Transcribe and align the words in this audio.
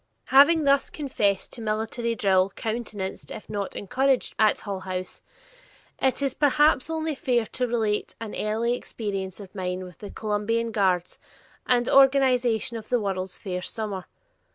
Having 0.29 0.63
thus 0.63 0.89
confessed 0.89 1.53
to 1.53 1.61
military 1.61 2.15
drill 2.15 2.49
countenanced 2.55 3.29
if 3.29 3.47
not 3.47 3.75
encouraged 3.75 4.33
at 4.39 4.61
Hull 4.61 4.79
House, 4.79 5.21
it 6.01 6.23
is 6.23 6.33
perhaps 6.33 6.89
only 6.89 7.13
fair 7.13 7.45
to 7.45 7.67
relate 7.67 8.15
an 8.19 8.33
early 8.33 8.73
experience 8.73 9.39
of 9.39 9.53
mine 9.53 9.83
with 9.83 9.99
the 9.99 10.09
"Columbian 10.09 10.71
Guards," 10.71 11.19
and 11.67 11.87
organization 11.87 12.77
of 12.77 12.89
the 12.89 12.99
World's 12.99 13.37
Fair 13.37 13.61
summer. 13.61 14.07